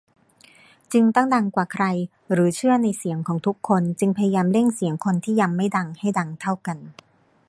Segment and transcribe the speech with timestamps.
[0.91, 1.85] จึงต้องดังกว่าใคร
[2.31, 6.77] หรือเชื่อในเสียงของทุกคน จึงพยายามเร่งเสียงคนที่ยังไม่ดัง ให้ดังเท่ากัน?